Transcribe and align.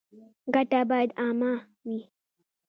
ګټه 0.53 0.81
باید 0.89 1.09
عامه 1.21 1.51
وي 1.85 1.99